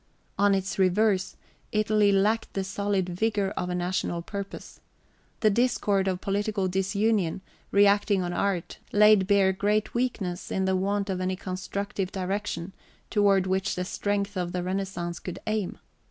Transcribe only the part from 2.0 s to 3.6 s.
lacked the solid vigour